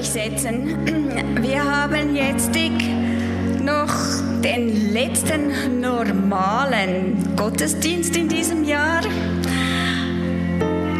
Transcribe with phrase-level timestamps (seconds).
[0.00, 0.78] euch setzen.
[1.42, 2.50] Wir haben jetzt
[3.62, 3.92] noch
[4.42, 9.02] den letzten normalen Gottesdienst in diesem Jahr.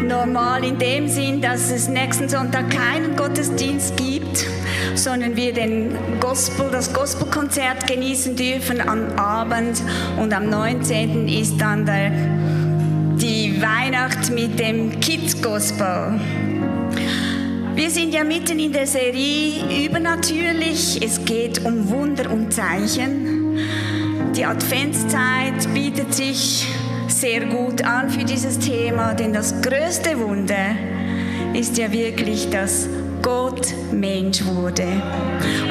[0.07, 4.45] Normal in dem Sinn, dass es nächsten Sonntag keinen Gottesdienst gibt,
[4.93, 9.81] sondern wir den Gospel, das Gospelkonzert genießen dürfen am Abend
[10.19, 11.27] und am 19.
[11.27, 12.11] ist dann der,
[13.17, 16.19] die Weihnacht mit dem Kids Gospel.
[17.81, 21.03] Wir sind ja mitten in der Serie Übernatürlich.
[21.03, 23.57] Es geht um Wunder und Zeichen.
[24.35, 26.67] Die Adventszeit bietet sich
[27.07, 30.75] sehr gut an für dieses Thema, denn das größte Wunder
[31.55, 32.87] ist ja wirklich das
[33.21, 34.87] Gott Mensch wurde.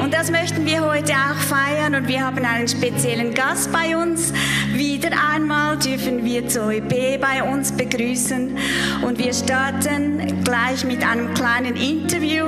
[0.01, 4.33] Und das möchten wir heute auch feiern und wir haben einen speziellen Gast bei uns.
[4.73, 7.17] Wieder einmal dürfen wir Zoe B.
[7.17, 8.57] bei uns begrüßen
[9.05, 12.45] und wir starten gleich mit einem kleinen Interview.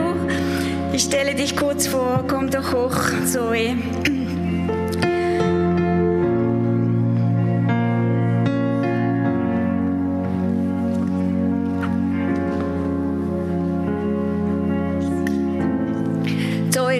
[0.93, 3.75] Ich stelle dich kurz vor, komm doch hoch, Zoe.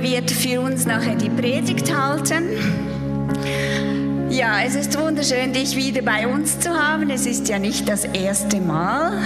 [0.04, 2.44] Wird für uns nachher die Predigt halten.
[4.30, 7.10] Ja, es ist wunderschön, dich wieder bei uns zu haben.
[7.10, 9.18] Es ist ja nicht das erste Mal.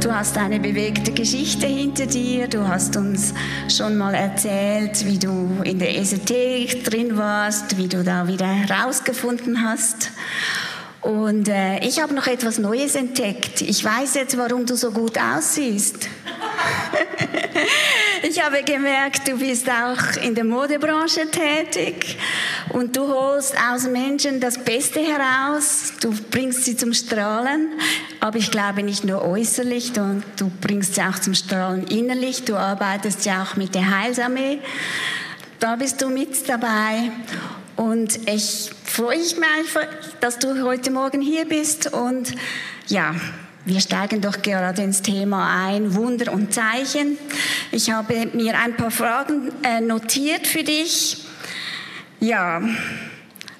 [0.00, 2.46] Du hast eine bewegte Geschichte hinter dir.
[2.46, 3.34] Du hast uns
[3.68, 9.68] schon mal erzählt, wie du in der Esoterik drin warst, wie du da wieder herausgefunden
[9.68, 10.12] hast.
[11.02, 13.60] Und äh, ich habe noch etwas Neues entdeckt.
[13.60, 16.08] Ich weiß jetzt, warum du so gut aussiehst.
[18.46, 22.16] Habe gemerkt, du bist auch in der Modebranche tätig
[22.68, 25.94] und du holst aus Menschen das Beste heraus.
[26.00, 27.70] Du bringst sie zum Strahlen,
[28.20, 32.44] aber ich glaube nicht nur äußerlich, du, du bringst sie auch zum Strahlen innerlich.
[32.44, 34.60] Du arbeitest ja auch mit der Heilsarmee.
[35.58, 37.10] Da bist du mit dabei.
[37.74, 39.88] Und ich freue mich,
[40.20, 42.32] dass du heute Morgen hier bist und
[42.86, 43.12] ja,
[43.66, 47.18] wir steigen doch gerade ins Thema ein, Wunder und Zeichen.
[47.72, 51.24] Ich habe mir ein paar Fragen äh, notiert für dich.
[52.20, 52.62] Ja,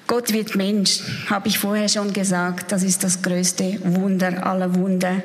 [0.07, 2.71] Gott wird Mensch, habe ich vorher schon gesagt.
[2.71, 5.21] Das ist das größte Wunder aller Wunder.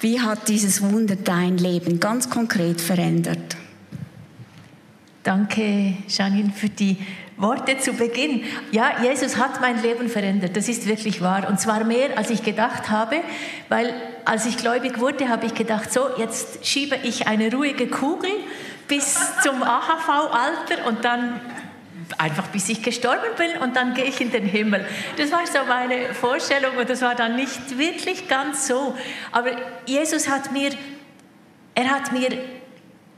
[0.00, 3.56] Wie hat dieses Wunder dein Leben ganz konkret verändert?
[5.24, 6.98] Danke, Janine, für die
[7.38, 8.44] Worte zu Beginn.
[8.72, 10.54] Ja, Jesus hat mein Leben verändert.
[10.54, 11.48] Das ist wirklich wahr.
[11.48, 13.16] Und zwar mehr, als ich gedacht habe,
[13.70, 13.94] weil
[14.26, 18.28] als ich gläubig wurde, habe ich gedacht, so, jetzt schiebe ich eine ruhige Kugel
[18.86, 21.40] bis zum AHV-Alter und dann
[22.18, 24.84] einfach bis ich gestorben bin und dann gehe ich in den Himmel.
[25.16, 28.94] Das war so meine Vorstellung und das war dann nicht wirklich ganz so.
[29.32, 29.52] Aber
[29.86, 30.68] Jesus hat mir,
[31.74, 32.28] er hat mir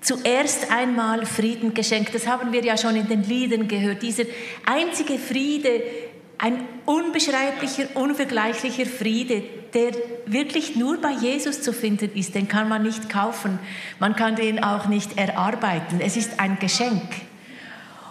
[0.01, 2.15] zuerst einmal Frieden geschenkt.
[2.15, 4.03] Das haben wir ja schon in den Liedern gehört.
[4.03, 4.25] Dieser
[4.65, 5.83] einzige Friede,
[6.39, 9.43] ein unbeschreiblicher, unvergleichlicher Friede,
[9.75, 9.93] der
[10.27, 13.59] wirklich nur bei Jesus zu finden ist, den kann man nicht kaufen.
[13.99, 16.01] Man kann den auch nicht erarbeiten.
[16.01, 17.03] Es ist ein Geschenk.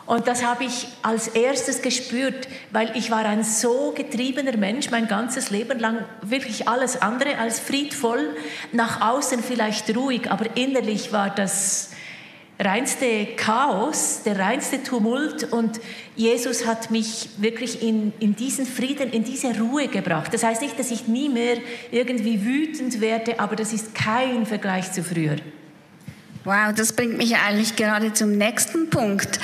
[0.05, 5.07] Und das habe ich als erstes gespürt, weil ich war ein so getriebener Mensch, mein
[5.07, 8.35] ganzes Leben lang wirklich alles andere als friedvoll,
[8.71, 11.89] nach außen vielleicht ruhig, aber innerlich war das
[12.59, 15.81] reinste Chaos, der reinste Tumult und
[16.15, 20.33] Jesus hat mich wirklich in, in diesen Frieden, in diese Ruhe gebracht.
[20.33, 21.57] Das heißt nicht, dass ich nie mehr
[21.91, 25.37] irgendwie wütend werde, aber das ist kein Vergleich zu früher.
[26.45, 29.39] Wow, das bringt mich eigentlich gerade zum nächsten Punkt.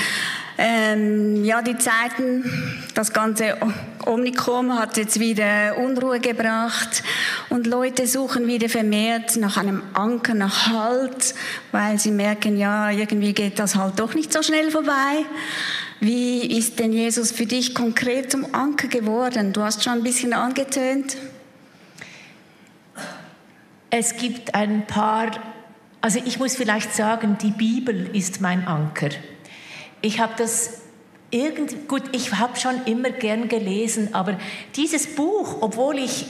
[0.55, 2.45] Ähm, ja, die Zeiten,
[2.93, 3.57] das ganze
[4.05, 7.01] Omikron hat jetzt wieder Unruhe gebracht
[7.49, 11.33] und Leute suchen wieder vermehrt nach einem Anker, nach Halt,
[11.71, 15.25] weil sie merken, ja, irgendwie geht das halt doch nicht so schnell vorbei.
[16.01, 19.53] Wie ist denn Jesus für dich konkret zum Anker geworden?
[19.53, 21.17] Du hast schon ein bisschen angetönt.
[23.89, 25.31] Es gibt ein paar,
[26.01, 29.09] also ich muss vielleicht sagen, die Bibel ist mein Anker
[30.01, 30.81] ich habe das
[31.29, 34.37] irgendwie, gut, ich habe schon immer gern gelesen, aber
[34.75, 36.25] dieses Buch, obwohl ich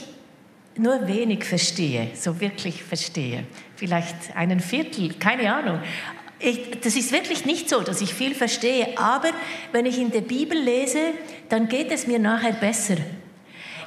[0.76, 3.44] nur wenig verstehe, so wirklich verstehe,
[3.76, 5.80] vielleicht einen Viertel, keine Ahnung.
[6.38, 9.30] Ich, das ist wirklich nicht so, dass ich viel verstehe, aber
[9.72, 10.98] wenn ich in der Bibel lese,
[11.48, 12.96] dann geht es mir nachher besser.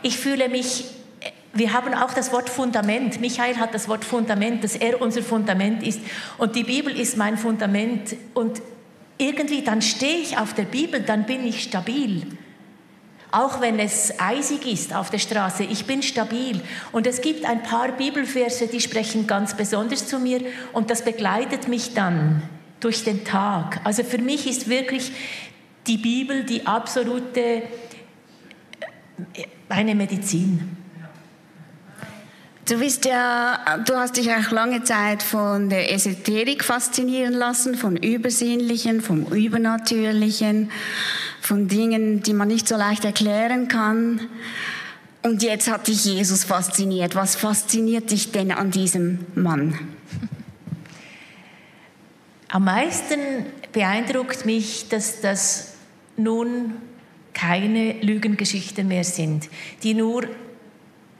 [0.03, 0.85] Ich fühle mich
[1.55, 3.21] wir haben auch das Wort Fundament.
[3.21, 6.01] Michael hat das Wort Fundament, dass er unser Fundament ist.
[6.37, 8.15] Und die Bibel ist mein Fundament.
[8.33, 8.61] Und
[9.17, 12.27] irgendwie, dann stehe ich auf der Bibel, dann bin ich stabil.
[13.31, 16.61] Auch wenn es eisig ist auf der Straße, ich bin stabil.
[16.91, 20.41] Und es gibt ein paar Bibelverse, die sprechen ganz besonders zu mir
[20.73, 22.43] und das begleitet mich dann
[22.81, 23.79] durch den Tag.
[23.85, 25.11] Also für mich ist wirklich
[25.87, 27.63] die Bibel die absolute äh,
[29.69, 30.84] eine Medizin.
[32.67, 37.95] Du bist ja, du hast dich auch lange Zeit von der Esoterik faszinieren lassen, von
[37.95, 40.71] Übersinnlichen, vom Übernatürlichen,
[41.41, 44.19] von Dingen, die man nicht so leicht erklären kann.
[45.21, 47.13] Und jetzt hat dich Jesus fasziniert.
[47.13, 49.77] Was fasziniert dich denn an diesem Mann?
[52.49, 53.19] Am meisten
[53.73, 55.73] beeindruckt mich, dass das
[56.17, 56.73] nun
[57.35, 59.49] keine Lügengeschichten mehr sind,
[59.83, 60.23] die nur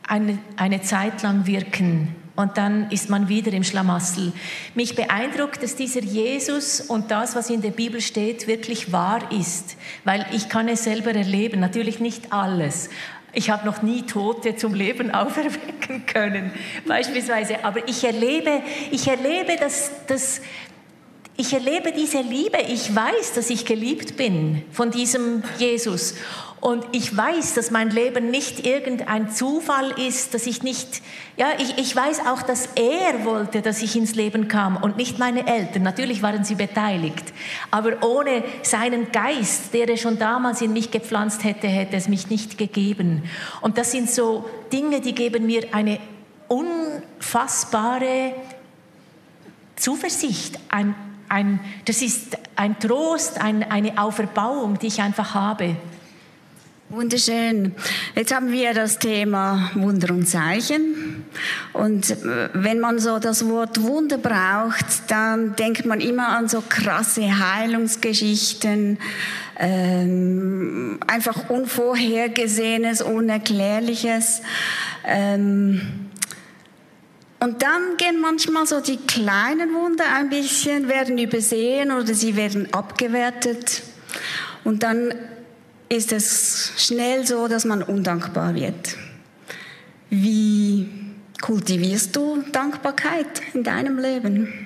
[0.07, 4.33] eine, eine Zeit lang wirken und dann ist man wieder im Schlamassel.
[4.73, 9.77] Mich beeindruckt, dass dieser Jesus und das, was in der Bibel steht, wirklich wahr ist,
[10.03, 12.89] weil ich kann es selber erleben, natürlich nicht alles.
[13.33, 16.51] Ich habe noch nie Tote zum Leben auferwecken können,
[16.87, 17.63] beispielsweise.
[17.63, 18.61] Aber ich erlebe,
[18.91, 20.41] ich erlebe, dass, dass
[21.37, 22.59] ich erlebe diese Liebe.
[22.69, 26.15] Ich weiß, dass ich geliebt bin von diesem Jesus.
[26.61, 31.01] Und ich weiß, dass mein Leben nicht irgendein Zufall ist, dass ich nicht,
[31.37, 35.19] ja, ich, ich weiß auch, dass er wollte, dass ich ins Leben kam und nicht
[35.19, 35.83] meine Eltern.
[35.83, 37.33] Natürlich waren sie beteiligt.
[37.69, 42.29] Aber ohne seinen Geist, der er schon damals in mich gepflanzt hätte, hätte es mich
[42.29, 43.23] nicht gegeben.
[43.61, 45.99] Und das sind so Dinge, die geben mir eine
[46.47, 48.33] unfassbare
[49.75, 50.95] Zuversicht, ein,
[51.29, 55.75] ein, das ist ein Trost, ein, eine Auferbauung, die ich einfach habe.
[56.89, 57.73] Wunderschön.
[58.15, 61.25] Jetzt haben wir das Thema Wunder und Zeichen.
[61.73, 66.61] Und äh, wenn man so das Wort Wunder braucht, dann denkt man immer an so
[66.61, 68.99] krasse Heilungsgeschichten,
[69.57, 74.43] ähm, einfach Unvorhergesehenes, Unerklärliches.
[75.05, 75.81] Ähm,
[77.39, 82.71] und dann gehen manchmal so die kleinen Wunder ein bisschen, werden übersehen oder sie werden
[82.73, 83.81] abgewertet.
[84.63, 85.11] Und dann
[85.89, 88.97] ist es schnell so, dass man undankbar wird.
[90.09, 90.89] Wie
[91.41, 94.65] kultivierst du Dankbarkeit in deinem Leben?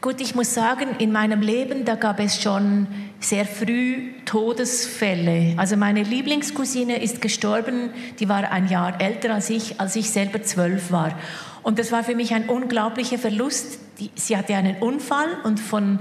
[0.00, 2.86] Gut, ich muss sagen, in meinem Leben, da gab es schon
[3.20, 5.54] sehr früh Todesfälle.
[5.58, 10.42] Also meine Lieblingscousine ist gestorben, die war ein Jahr älter als ich, als ich selber
[10.42, 11.18] zwölf war.
[11.62, 13.78] Und das war für mich ein unglaublicher Verlust.
[14.14, 15.98] sie hatte einen Unfall und von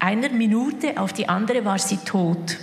[0.00, 2.58] einer Minute auf die andere war sie tot.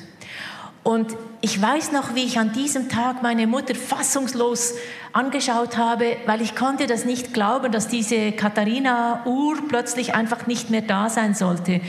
[0.83, 4.73] Und ich weiß noch, wie ich an diesem Tag meine Mutter fassungslos
[5.13, 10.69] angeschaut habe, weil ich konnte das nicht glauben, dass diese Katharina Uhr plötzlich einfach nicht
[10.69, 11.81] mehr da sein sollte.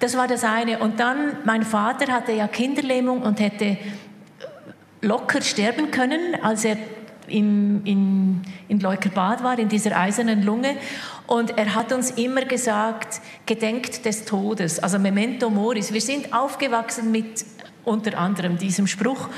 [0.00, 0.78] Das war das eine.
[0.78, 3.78] Und dann, mein Vater hatte ja Kinderlähmung und hätte
[5.02, 6.76] locker sterben können, als er
[7.28, 10.76] in, in, in Leukerbad war, in dieser eisernen Lunge.
[11.26, 15.92] Und er hat uns immer gesagt, gedenkt des Todes, also Memento Moris.
[15.92, 17.44] Wir sind aufgewachsen mit
[17.84, 19.28] unter anderem diesem Spruch.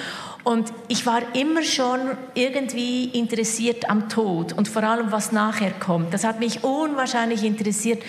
[0.44, 2.00] Und ich war immer schon
[2.34, 6.14] irgendwie interessiert am Tod und vor allem, was nachher kommt.
[6.14, 8.02] Das hat mich unwahrscheinlich interessiert.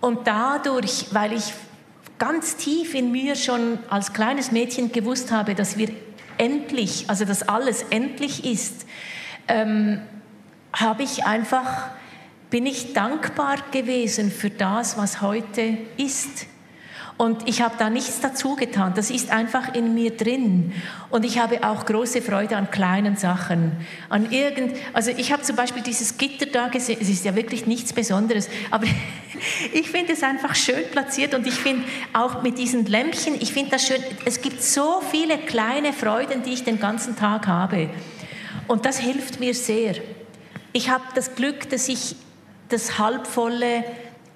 [0.00, 1.54] Und dadurch, weil ich
[2.18, 5.88] ganz tief in mir schon als kleines Mädchen gewusst habe, dass wir
[6.40, 8.86] endlich, also dass alles endlich ist,
[9.46, 10.00] ähm,
[10.72, 11.90] habe ich einfach,
[12.48, 16.46] bin ich dankbar gewesen für das, was heute ist.
[17.20, 18.94] Und ich habe da nichts dazu getan.
[18.96, 20.72] Das ist einfach in mir drin.
[21.10, 23.72] Und ich habe auch große Freude an kleinen Sachen.
[24.08, 26.96] An irgend, also ich habe zum Beispiel dieses Gitter da gesehen.
[26.98, 28.86] Es ist ja wirklich nichts Besonderes, aber
[29.74, 31.84] ich finde es einfach schön platziert und ich finde
[32.14, 34.02] auch mit diesen Lämpchen, ich finde das schön.
[34.24, 37.90] Es gibt so viele kleine Freuden, die ich den ganzen Tag habe.
[38.66, 39.96] Und das hilft mir sehr.
[40.72, 42.16] Ich habe das Glück, dass ich
[42.70, 43.84] das halbvolle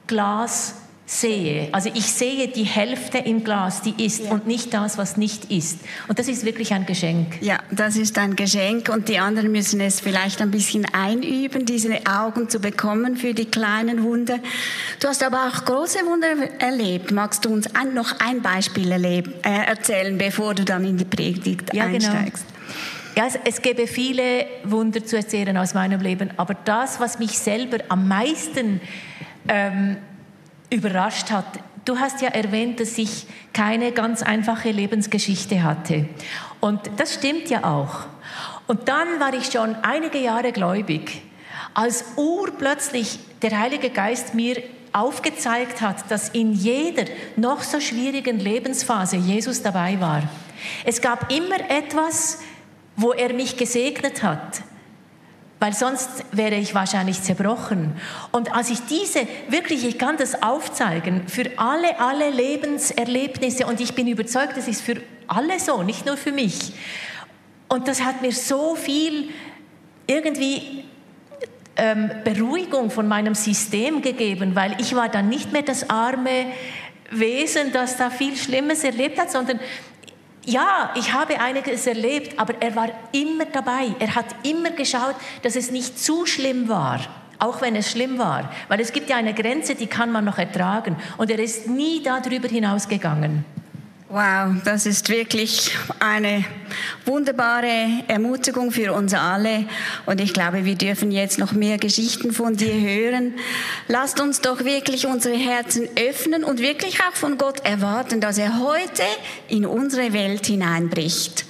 [0.07, 0.75] Glas
[1.07, 1.69] sehe.
[1.73, 4.31] Also ich sehe die Hälfte im Glas, die ist ja.
[4.31, 5.81] und nicht das, was nicht ist.
[6.09, 7.43] Und das ist wirklich ein Geschenk.
[7.43, 12.07] Ja, das ist ein Geschenk und die anderen müssen es vielleicht ein bisschen einüben, diese
[12.07, 14.39] Augen zu bekommen für die kleinen Wunder.
[15.01, 17.11] Du hast aber auch große Wunder erlebt.
[17.11, 21.05] Magst du uns ein, noch ein Beispiel erleben, äh, erzählen, bevor du dann in die
[21.05, 22.09] Predigt ja, genau.
[22.09, 22.47] einsteigst?
[22.47, 22.55] Genau.
[23.17, 27.39] Ja, es, es gäbe viele Wunder zu erzählen aus meinem Leben, aber das, was mich
[27.39, 28.81] selber am meisten
[29.47, 29.99] ähm,
[30.71, 31.47] überrascht hat.
[31.85, 36.07] Du hast ja erwähnt, dass ich keine ganz einfache Lebensgeschichte hatte.
[36.61, 38.07] Und das stimmt ja auch.
[38.67, 41.23] Und dann war ich schon einige Jahre gläubig,
[41.75, 47.05] als urplötzlich der Heilige Geist mir aufgezeigt hat, dass in jeder
[47.37, 50.23] noch so schwierigen Lebensphase Jesus dabei war.
[50.85, 52.39] Es gab immer etwas,
[52.97, 54.63] wo er mich gesegnet hat.
[55.61, 57.95] Weil sonst wäre ich wahrscheinlich zerbrochen.
[58.33, 63.95] Und als ich diese, wirklich, ich kann das aufzeigen, für alle, alle Lebenserlebnisse, und ich
[63.95, 66.73] bin überzeugt, das ist für alle so, nicht nur für mich.
[67.69, 69.31] Und das hat mir so viel
[70.07, 70.85] irgendwie
[71.77, 76.47] ähm, Beruhigung von meinem System gegeben, weil ich war dann nicht mehr das arme
[77.11, 79.61] Wesen, das da viel Schlimmes erlebt hat, sondern
[80.47, 83.95] ja, ich habe einiges erlebt, aber er war immer dabei.
[83.99, 87.01] Er hat immer geschaut, dass es nicht zu schlimm war,
[87.39, 88.51] auch wenn es schlimm war.
[88.69, 90.97] Weil es gibt ja eine Grenze, die kann man noch ertragen.
[91.17, 93.45] Und er ist nie darüber hinausgegangen.
[94.15, 96.45] Wow, das ist wirklich eine
[97.05, 99.65] wunderbare Ermutigung für uns alle.
[100.07, 103.35] Und ich glaube, wir dürfen jetzt noch mehr Geschichten von dir hören.
[103.89, 108.61] Lasst uns doch wirklich unsere Herzen öffnen und wirklich auch von Gott erwarten, dass er
[108.61, 109.03] heute
[109.49, 111.45] in unsere Welt hineinbricht.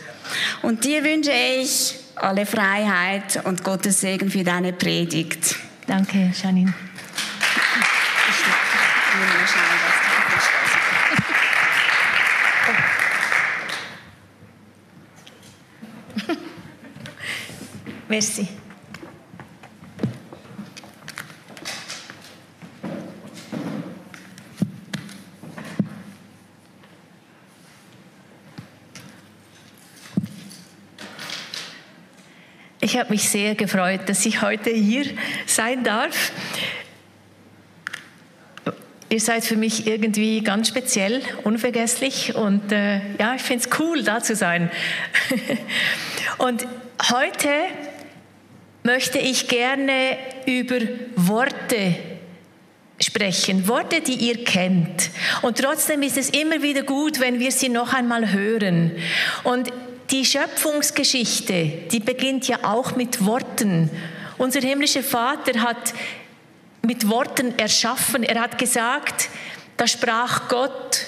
[0.63, 5.57] Und dir wünsche ich alle Freiheit und Gottes Segen für deine Predigt.
[5.87, 6.73] Danke, Janine.
[18.15, 18.47] Merci.
[32.81, 35.07] Ich habe mich sehr gefreut, dass ich heute hier
[35.47, 36.31] sein darf.
[39.09, 44.05] Ihr seid für mich irgendwie ganz speziell, unvergesslich und äh, ja, ich finde es cool,
[44.05, 44.71] da zu sein.
[46.39, 46.65] und
[47.11, 47.49] heute
[48.85, 50.77] möchte ich gerne über
[51.17, 51.97] Worte
[53.01, 55.11] sprechen, Worte, die ihr kennt.
[55.43, 58.93] Und trotzdem ist es immer wieder gut, wenn wir sie noch einmal hören.
[59.43, 59.73] Und
[60.11, 63.91] die Schöpfungsgeschichte, die beginnt ja auch mit Worten.
[64.37, 65.95] Unser himmlischer Vater hat
[66.83, 68.23] mit Worten erschaffen.
[68.23, 69.31] Er hat gesagt,
[69.79, 71.07] da sprach Gott,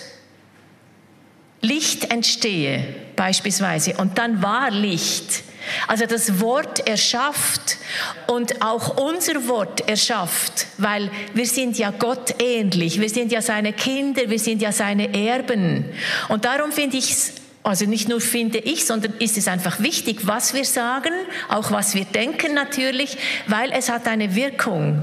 [1.61, 3.95] Licht entstehe beispielsweise.
[3.99, 5.43] Und dann war Licht.
[5.87, 7.79] Also das Wort erschafft
[8.27, 13.73] und auch unser Wort erschafft, weil wir sind ja Gott ähnlich, wir sind ja seine
[13.73, 15.85] Kinder, wir sind ja seine Erben.
[16.29, 17.33] Und darum finde ich es
[17.63, 21.13] also nicht nur finde ich, sondern ist es einfach wichtig, was wir sagen,
[21.49, 23.19] auch was wir denken natürlich,
[23.49, 25.03] weil es hat eine Wirkung.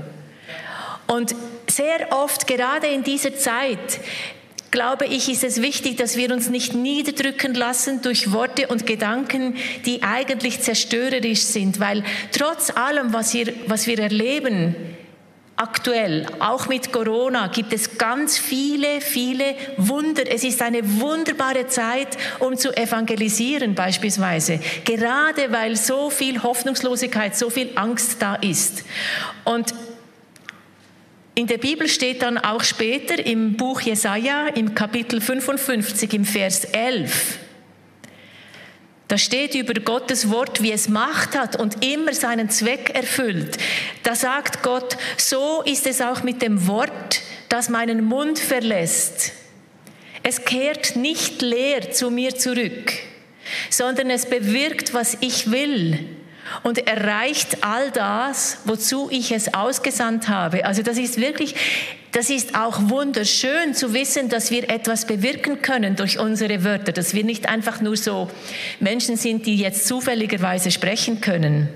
[1.07, 1.35] Und
[1.69, 3.99] sehr oft, gerade in dieser Zeit,
[4.73, 9.55] glaube ich, ist es wichtig, dass wir uns nicht niederdrücken lassen durch Worte und Gedanken,
[9.85, 14.75] die eigentlich zerstörerisch sind, weil trotz allem, was wir, was wir erleben,
[15.55, 20.23] aktuell, auch mit Corona, gibt es ganz viele, viele Wunder.
[20.27, 27.51] Es ist eine wunderbare Zeit, um zu evangelisieren beispielsweise, gerade weil so viel Hoffnungslosigkeit, so
[27.51, 28.83] viel Angst da ist.
[29.43, 29.75] Und
[31.35, 36.65] in der Bibel steht dann auch später im Buch Jesaja im Kapitel 55 im Vers
[36.65, 37.39] 11.
[39.07, 43.57] Da steht über Gottes Wort, wie es Macht hat und immer seinen Zweck erfüllt.
[44.03, 49.33] Da sagt Gott, so ist es auch mit dem Wort, das meinen Mund verlässt.
[50.21, 52.93] Es kehrt nicht leer zu mir zurück,
[53.69, 55.99] sondern es bewirkt, was ich will
[56.61, 60.65] und erreicht all das, wozu ich es ausgesandt habe.
[60.65, 61.55] Also das ist wirklich,
[62.11, 67.15] das ist auch wunderschön zu wissen, dass wir etwas bewirken können durch unsere Wörter, dass
[67.15, 68.29] wir nicht einfach nur so
[68.79, 71.69] Menschen sind, die jetzt zufälligerweise sprechen können.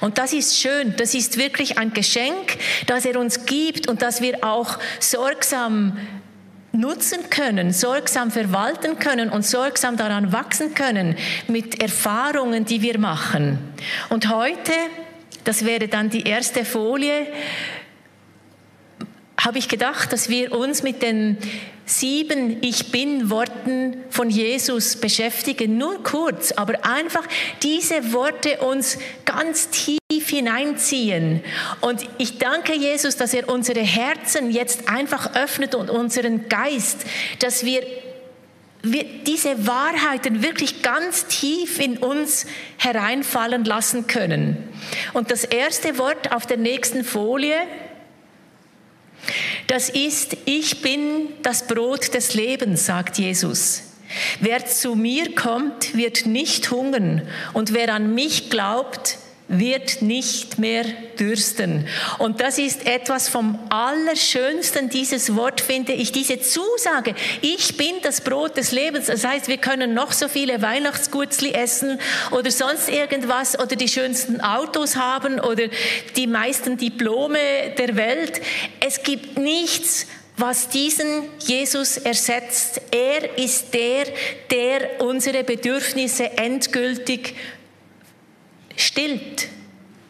[0.00, 4.22] Und das ist schön, das ist wirklich ein Geschenk, das er uns gibt und das
[4.22, 5.96] wir auch sorgsam
[6.72, 11.16] nutzen können, sorgsam verwalten können und sorgsam daran wachsen können
[11.48, 13.58] mit Erfahrungen, die wir machen.
[14.08, 14.72] Und heute,
[15.44, 17.26] das wäre dann die erste Folie,
[19.38, 21.38] habe ich gedacht, dass wir uns mit den
[21.86, 25.78] sieben Ich bin Worten von Jesus beschäftigen.
[25.78, 27.26] Nur kurz, aber einfach
[27.62, 29.99] diese Worte uns ganz tief
[30.30, 31.42] hineinziehen.
[31.80, 37.04] Und ich danke Jesus, dass er unsere Herzen jetzt einfach öffnet und unseren Geist,
[37.40, 37.82] dass wir
[38.82, 42.46] diese Wahrheiten wirklich ganz tief in uns
[42.78, 44.56] hereinfallen lassen können.
[45.12, 47.56] Und das erste Wort auf der nächsten Folie,
[49.66, 53.82] das ist, ich bin das Brot des Lebens, sagt Jesus.
[54.40, 57.22] Wer zu mir kommt, wird nicht hungern
[57.52, 59.18] und wer an mich glaubt,
[59.50, 60.84] wird nicht mehr
[61.18, 61.86] dürsten.
[62.18, 67.16] Und das ist etwas vom Allerschönsten, dieses Wort finde ich, diese Zusage.
[67.42, 69.06] Ich bin das Brot des Lebens.
[69.06, 71.98] Das heißt, wir können noch so viele Weihnachtsgutzli essen
[72.30, 75.64] oder sonst irgendwas oder die schönsten Autos haben oder
[76.14, 78.40] die meisten Diplome der Welt.
[78.78, 82.80] Es gibt nichts, was diesen Jesus ersetzt.
[82.92, 84.06] Er ist der,
[84.50, 87.34] der unsere Bedürfnisse endgültig
[88.76, 89.48] stillt.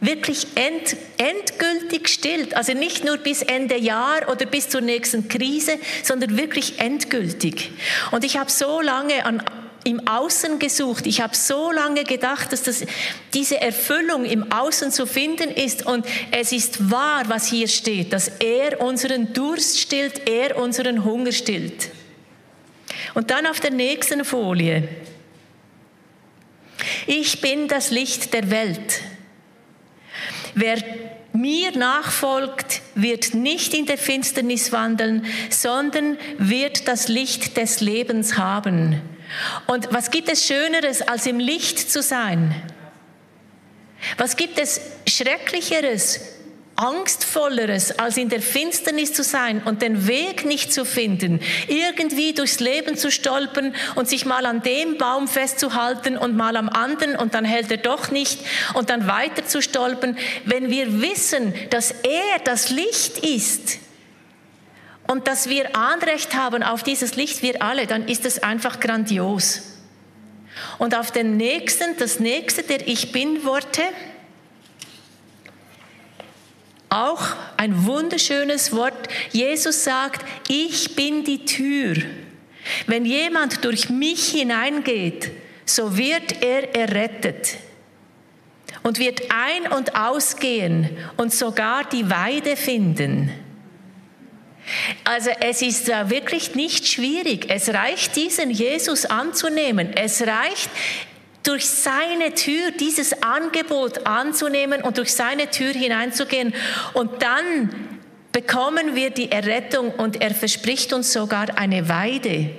[0.01, 2.55] Wirklich end, endgültig stillt.
[2.55, 7.71] Also nicht nur bis Ende Jahr oder bis zur nächsten Krise, sondern wirklich endgültig.
[8.11, 9.43] Und ich habe so lange an
[9.85, 11.07] im Außen gesucht.
[11.07, 12.85] Ich habe so lange gedacht, dass das,
[13.33, 15.87] diese Erfüllung im Außen zu finden ist.
[15.87, 21.33] Und es ist wahr, was hier steht, dass er unseren Durst stillt, er unseren Hunger
[21.33, 21.91] stillt.
[23.15, 24.89] Und dann auf der nächsten Folie.
[27.07, 29.01] Ich bin das Licht der Welt.
[30.55, 30.83] Wer
[31.33, 39.01] mir nachfolgt, wird nicht in der Finsternis wandeln, sondern wird das Licht des Lebens haben.
[39.67, 42.55] Und was gibt es Schöneres, als im Licht zu sein?
[44.17, 46.21] Was gibt es Schrecklicheres,
[46.81, 52.59] Angstvolleres, als in der Finsternis zu sein und den Weg nicht zu finden, irgendwie durchs
[52.59, 57.35] Leben zu stolpern und sich mal an dem Baum festzuhalten und mal am anderen und
[57.35, 58.41] dann hält er doch nicht
[58.73, 63.79] und dann weiter zu stolpern, wenn wir wissen, dass er das Licht ist
[65.07, 69.63] und dass wir Anrecht haben auf dieses Licht, wir alle, dann ist es einfach grandios.
[70.79, 73.83] Und auf den nächsten, das nächste der Ich Bin-Worte,
[76.91, 77.23] auch
[77.57, 79.09] ein wunderschönes Wort.
[79.31, 81.97] Jesus sagt, ich bin die Tür.
[82.87, 85.31] Wenn jemand durch mich hineingeht,
[85.65, 87.57] so wird er errettet
[88.83, 93.33] und wird ein- und ausgehen und sogar die Weide finden.
[95.05, 97.47] Also es ist wirklich nicht schwierig.
[97.49, 99.93] Es reicht, diesen Jesus anzunehmen.
[99.95, 100.71] Es reicht,
[101.43, 106.55] durch seine Tür dieses Angebot anzunehmen und durch seine Tür hineinzugehen.
[106.93, 107.71] Und dann
[108.33, 112.51] bekommen wir die Errettung und er verspricht uns sogar eine Weide.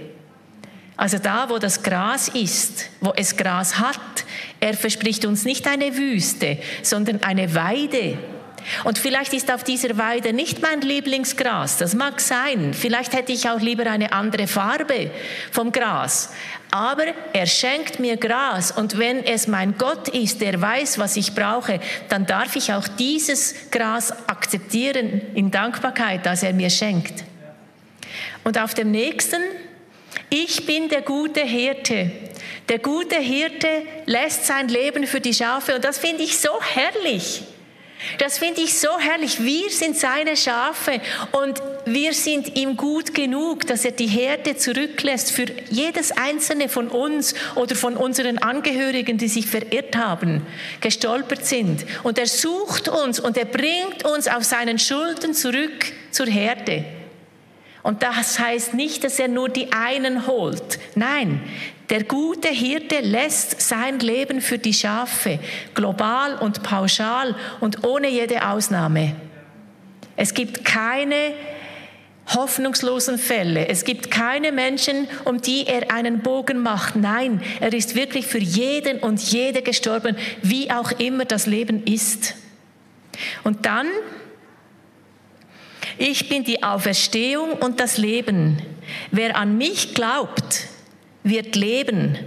[0.98, 4.00] Also da, wo das Gras ist, wo es Gras hat,
[4.60, 8.17] er verspricht uns nicht eine Wüste, sondern eine Weide.
[8.84, 12.74] Und vielleicht ist auf dieser Weide nicht mein Lieblingsgras, das mag sein.
[12.74, 15.12] Vielleicht hätte ich auch lieber eine andere Farbe
[15.52, 16.32] vom Gras.
[16.71, 21.36] Aber er schenkt mir Gras und wenn es mein Gott ist, der weiß, was ich
[21.36, 27.26] brauche, dann darf ich auch dieses Gras akzeptieren in Dankbarkeit, das er mir schenkt.
[28.43, 29.41] Und auf dem nächsten,
[30.30, 32.12] ich bin der gute Hirte.
[32.69, 33.67] Der gute Hirte
[34.06, 37.43] lässt sein Leben für die Schafe und das finde ich so herrlich.
[38.18, 39.44] Das finde ich so herrlich.
[39.44, 45.32] Wir sind seine Schafe und wir sind ihm gut genug, dass er die Herde zurücklässt
[45.32, 50.46] für jedes einzelne von uns oder von unseren Angehörigen, die sich verirrt haben,
[50.80, 51.86] gestolpert sind.
[52.04, 56.86] Und er sucht uns und er bringt uns auf seinen Schultern zurück zur Herde.
[57.84, 60.80] Und das heißt nicht, dass er nur die einen holt.
[60.96, 61.41] Nein,
[61.89, 65.39] der gute Hirte lässt sein Leben für die Schafe,
[65.74, 69.15] global und pauschal und ohne jede Ausnahme.
[70.15, 71.34] Es gibt keine
[72.28, 73.67] hoffnungslosen Fälle.
[73.67, 76.96] Es gibt keine Menschen, um die er einen Bogen macht.
[76.96, 82.36] Nein, er ist wirklich für jeden und jede gestorben, wie auch immer das Leben ist.
[83.44, 83.88] Und dann,
[85.97, 88.62] ich bin die Auferstehung und das Leben.
[89.12, 90.67] Wer an mich glaubt,
[91.23, 92.17] wird leben,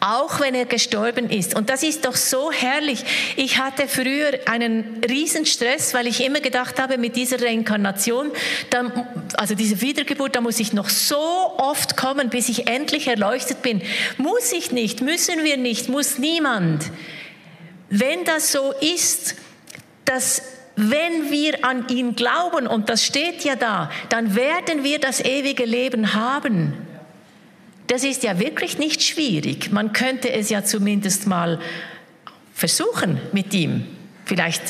[0.00, 1.54] auch wenn er gestorben ist.
[1.54, 3.04] Und das ist doch so herrlich.
[3.36, 8.30] Ich hatte früher einen Riesenstress, weil ich immer gedacht habe, mit dieser Reinkarnation,
[9.34, 13.82] also diese Wiedergeburt, da muss ich noch so oft kommen, bis ich endlich erleuchtet bin.
[14.18, 16.84] Muss ich nicht, müssen wir nicht, muss niemand.
[17.90, 19.34] Wenn das so ist,
[20.04, 20.42] dass
[20.76, 25.64] wenn wir an ihn glauben, und das steht ja da, dann werden wir das ewige
[25.64, 26.74] Leben haben.
[27.88, 29.70] Das ist ja wirklich nicht schwierig.
[29.70, 31.60] Man könnte es ja zumindest mal
[32.54, 33.86] versuchen mit ihm.
[34.24, 34.62] Vielleicht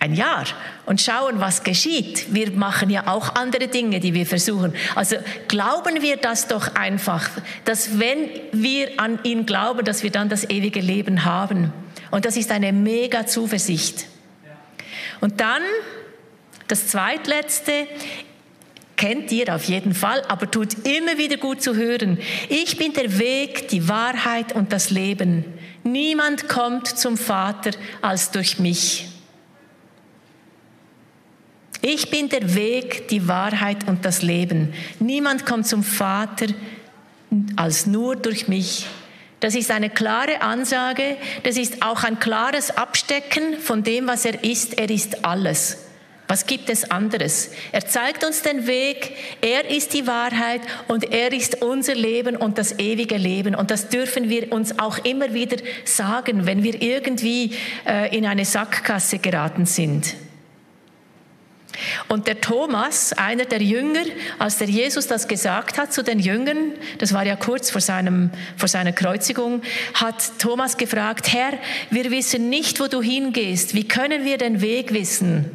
[0.00, 0.44] ein Jahr
[0.84, 2.34] und schauen, was geschieht.
[2.34, 4.74] Wir machen ja auch andere Dinge, die wir versuchen.
[4.96, 5.16] Also
[5.46, 7.30] glauben wir das doch einfach,
[7.64, 11.72] dass wenn wir an ihn glauben, dass wir dann das ewige Leben haben.
[12.10, 14.06] Und das ist eine mega Zuversicht.
[15.22, 15.62] Und dann
[16.66, 17.86] das zweitletzte,
[18.96, 22.18] kennt ihr auf jeden Fall, aber tut immer wieder gut zu hören.
[22.48, 25.44] Ich bin der Weg, die Wahrheit und das Leben.
[25.84, 29.08] Niemand kommt zum Vater als durch mich.
[31.82, 34.74] Ich bin der Weg, die Wahrheit und das Leben.
[34.98, 36.46] Niemand kommt zum Vater
[37.54, 38.86] als nur durch mich.
[39.42, 44.44] Das ist eine klare Ansage, das ist auch ein klares Abstecken von dem, was er
[44.44, 44.78] ist.
[44.78, 45.78] Er ist alles.
[46.28, 47.50] Was gibt es anderes?
[47.72, 52.56] Er zeigt uns den Weg, er ist die Wahrheit und er ist unser Leben und
[52.56, 53.56] das ewige Leben.
[53.56, 58.44] Und das dürfen wir uns auch immer wieder sagen, wenn wir irgendwie äh, in eine
[58.44, 60.14] Sackgasse geraten sind.
[62.08, 64.04] Und der Thomas, einer der Jünger,
[64.38, 68.30] als der Jesus das gesagt hat zu den Jüngern, das war ja kurz vor, seinem,
[68.56, 69.62] vor seiner Kreuzigung,
[69.94, 71.52] hat Thomas gefragt, Herr,
[71.90, 75.50] wir wissen nicht, wo du hingehst, wie können wir den Weg wissen?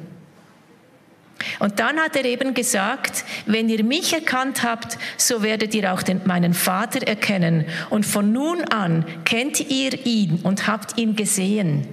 [1.60, 6.02] Und dann hat er eben gesagt, wenn ihr mich erkannt habt, so werdet ihr auch
[6.02, 7.66] den, meinen Vater erkennen.
[7.92, 11.88] Und von nun an kennt ihr ihn und habt ihn gesehen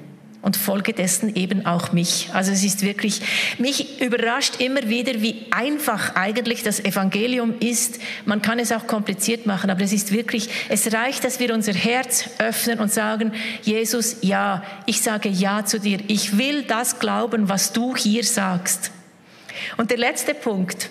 [0.44, 2.28] und folgedessen eben auch mich.
[2.34, 3.22] Also es ist wirklich,
[3.56, 7.98] mich überrascht immer wieder, wie einfach eigentlich das Evangelium ist.
[8.26, 11.72] Man kann es auch kompliziert machen, aber es ist wirklich, es reicht, dass wir unser
[11.72, 16.00] Herz öffnen und sagen, Jesus, ja, ich sage ja zu dir.
[16.08, 18.90] Ich will das glauben, was du hier sagst.
[19.78, 20.90] Und der letzte Punkt.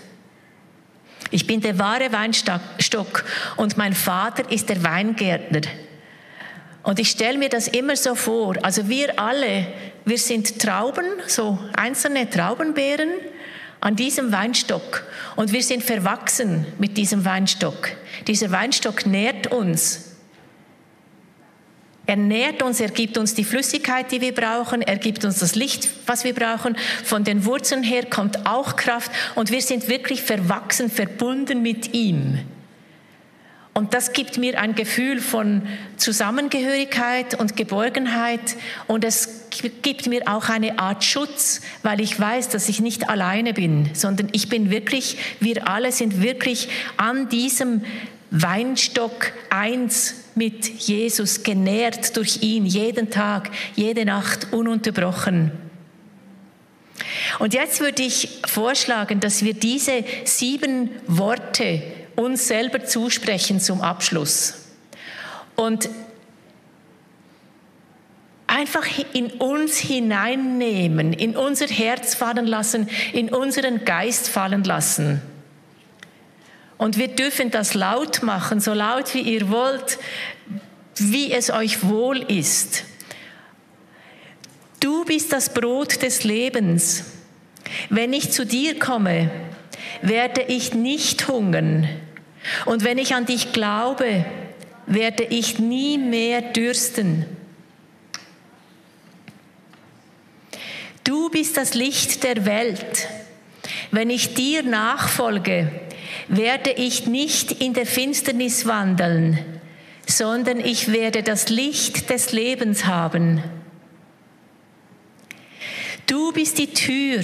[1.29, 3.23] Ich bin der wahre Weinstock
[3.57, 5.61] und mein Vater ist der Weingärtner.
[6.83, 8.57] Und ich stelle mir das immer so vor.
[8.61, 9.67] Also wir alle,
[10.05, 13.09] wir sind Trauben, so einzelne Traubenbeeren
[13.79, 15.03] an diesem Weinstock.
[15.37, 17.91] Und wir sind verwachsen mit diesem Weinstock.
[18.27, 20.09] Dieser Weinstock nährt uns.
[22.05, 25.55] Er nährt uns, er gibt uns die Flüssigkeit, die wir brauchen, er gibt uns das
[25.55, 26.75] Licht, was wir brauchen.
[27.05, 32.39] Von den Wurzeln her kommt auch Kraft und wir sind wirklich verwachsen, verbunden mit ihm.
[33.73, 35.63] Und das gibt mir ein Gefühl von
[35.97, 38.55] Zusammengehörigkeit und Geborgenheit
[38.85, 39.47] und es
[39.81, 44.29] gibt mir auch eine Art Schutz, weil ich weiß, dass ich nicht alleine bin, sondern
[44.31, 47.81] ich bin wirklich, wir alle sind wirklich an diesem
[48.29, 55.51] Weinstock eins mit Jesus, genährt durch ihn, jeden Tag, jede Nacht, ununterbrochen.
[57.39, 61.81] Und jetzt würde ich vorschlagen, dass wir diese sieben Worte
[62.15, 64.55] uns selber zusprechen zum Abschluss.
[65.55, 65.89] Und
[68.47, 75.21] einfach in uns hineinnehmen, in unser Herz fallen lassen, in unseren Geist fallen lassen.
[76.77, 79.97] Und wir dürfen das laut machen, so laut wie ihr wollt,
[80.97, 82.83] wie es euch wohl ist.
[84.79, 87.05] Du bist das Brot des Lebens.
[87.89, 89.31] Wenn ich zu dir komme,
[90.01, 91.87] werde ich nicht hungern.
[92.65, 94.25] Und wenn ich an dich glaube,
[94.85, 97.25] werde ich nie mehr dürsten.
[101.03, 103.07] Du bist das Licht der Welt.
[103.91, 105.71] Wenn ich dir nachfolge,
[106.27, 109.39] werde ich nicht in der Finsternis wandeln,
[110.07, 113.43] sondern ich werde das Licht des Lebens haben.
[116.07, 117.21] Du bist die Tür.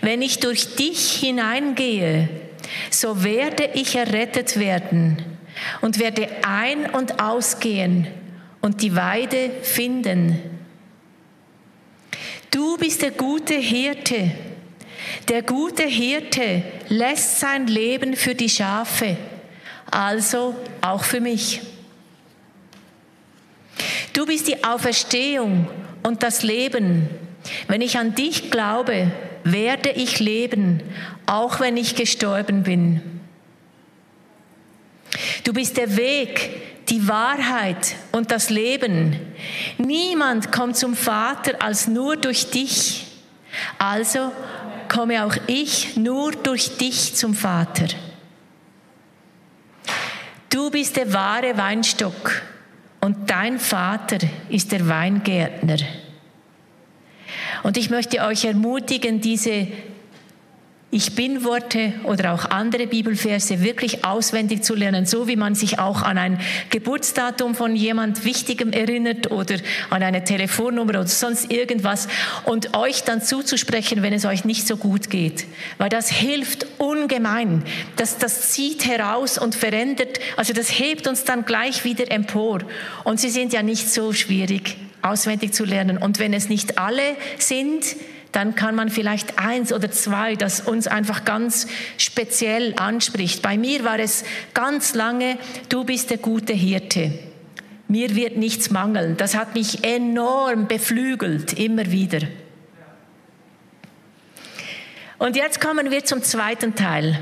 [0.00, 2.28] Wenn ich durch dich hineingehe,
[2.90, 5.24] so werde ich errettet werden
[5.80, 8.06] und werde ein- und ausgehen
[8.60, 10.38] und die Weide finden.
[12.50, 14.30] Du bist der gute Hirte.
[15.28, 19.16] Der gute Hirte lässt sein Leben für die Schafe,
[19.90, 21.60] also auch für mich.
[24.12, 25.68] Du bist die Auferstehung
[26.02, 27.08] und das Leben.
[27.68, 29.10] Wenn ich an dich glaube,
[29.44, 30.82] werde ich leben,
[31.26, 33.00] auch wenn ich gestorben bin.
[35.44, 39.18] Du bist der Weg, die Wahrheit und das Leben.
[39.78, 43.06] Niemand kommt zum Vater als nur durch dich.
[43.78, 44.32] Also
[44.88, 47.86] komme auch ich nur durch dich zum Vater.
[50.50, 52.42] Du bist der wahre Weinstock
[53.00, 55.78] und dein Vater ist der Weingärtner.
[57.62, 59.68] Und ich möchte euch ermutigen, diese
[60.92, 65.78] ich bin Worte oder auch andere Bibelverse wirklich auswendig zu lernen, so wie man sich
[65.78, 66.40] auch an ein
[66.70, 69.54] Geburtsdatum von jemand Wichtigem erinnert oder
[69.90, 72.08] an eine Telefonnummer oder sonst irgendwas
[72.44, 75.46] und euch dann zuzusprechen, wenn es euch nicht so gut geht.
[75.78, 77.62] Weil das hilft ungemein.
[77.94, 82.62] Das, das zieht heraus und verändert, also das hebt uns dann gleich wieder empor.
[83.04, 85.98] Und sie sind ja nicht so schwierig auswendig zu lernen.
[85.98, 87.84] Und wenn es nicht alle sind,
[88.32, 91.66] dann kann man vielleicht eins oder zwei, das uns einfach ganz
[91.98, 93.42] speziell anspricht.
[93.42, 95.36] Bei mir war es ganz lange,
[95.68, 97.12] du bist der gute Hirte.
[97.88, 99.16] Mir wird nichts mangeln.
[99.16, 102.20] Das hat mich enorm beflügelt, immer wieder.
[105.18, 107.18] Und jetzt kommen wir zum zweiten Teil.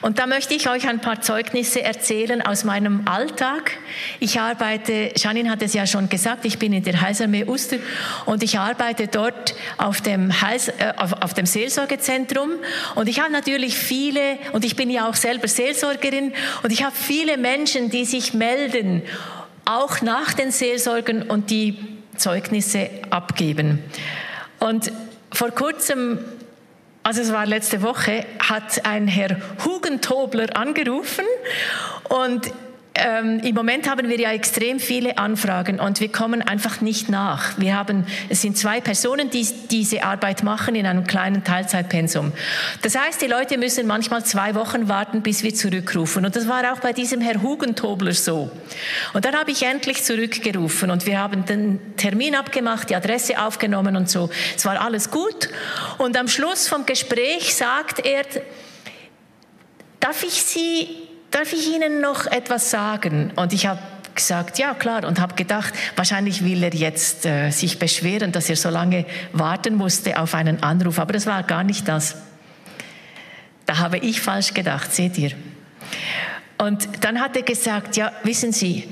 [0.00, 3.72] Und da möchte ich euch ein paar Zeugnisse erzählen aus meinem Alltag.
[4.20, 7.76] Ich arbeite, Janine hat es ja schon gesagt, ich bin in der Heilsarmee Uster
[8.24, 12.52] und ich arbeite dort auf dem, Heils, äh, auf, auf dem Seelsorgezentrum.
[12.94, 16.94] Und ich habe natürlich viele, und ich bin ja auch selber Seelsorgerin, und ich habe
[16.94, 19.02] viele Menschen, die sich melden,
[19.64, 21.78] auch nach den Seelsorgen und die
[22.16, 23.82] Zeugnisse abgeben.
[24.58, 24.90] Und
[25.32, 26.18] vor kurzem
[27.06, 31.24] also es war letzte Woche, hat ein Herr Hugentobler angerufen
[32.08, 32.50] und
[32.96, 37.58] ähm, im Moment haben wir ja extrem viele Anfragen und wir kommen einfach nicht nach.
[37.58, 42.32] Wir haben, es sind zwei Personen, die diese Arbeit machen in einem kleinen Teilzeitpensum.
[42.82, 46.24] Das heißt, die Leute müssen manchmal zwei Wochen warten, bis wir zurückrufen.
[46.24, 48.50] Und das war auch bei diesem Herr Hugentobler so.
[49.12, 53.96] Und dann habe ich endlich zurückgerufen und wir haben den Termin abgemacht, die Adresse aufgenommen
[53.96, 54.30] und so.
[54.56, 55.48] Es war alles gut.
[55.98, 58.24] Und am Schluss vom Gespräch sagt er,
[60.00, 61.05] darf ich Sie
[61.36, 63.30] darf ich Ihnen noch etwas sagen?
[63.36, 63.80] Und ich habe
[64.14, 68.56] gesagt, ja klar, und habe gedacht, wahrscheinlich will er jetzt äh, sich beschweren, dass er
[68.56, 72.16] so lange warten musste auf einen Anruf, aber das war gar nicht das.
[73.66, 75.32] Da habe ich falsch gedacht, seht ihr.
[76.56, 78.88] Und dann hat er gesagt, ja, wissen Sie,